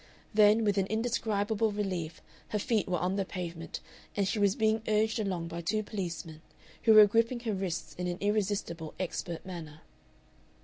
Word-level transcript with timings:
Then 0.33 0.63
with 0.63 0.79
an 0.79 0.87
indescribable 0.87 1.71
relief 1.71 2.23
her 2.47 2.57
feet 2.57 2.87
were 2.87 2.97
on 2.97 3.17
the 3.17 3.23
pavement, 3.23 3.81
and 4.17 4.27
she 4.27 4.39
was 4.39 4.55
being 4.55 4.81
urged 4.87 5.19
along 5.19 5.47
by 5.47 5.61
two 5.61 5.83
policemen, 5.83 6.41
who 6.85 6.95
were 6.95 7.05
gripping 7.05 7.41
her 7.41 7.53
wrists 7.53 7.93
in 7.99 8.07
an 8.07 8.17
irresistible 8.19 8.95
expert 8.99 9.45
manner. 9.45 9.81